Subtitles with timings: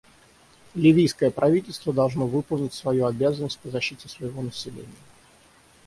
[0.73, 4.89] Ливийское правительство должно выполнить свою обязанность по защите своего населения.